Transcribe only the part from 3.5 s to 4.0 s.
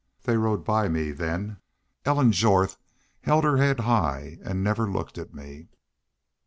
head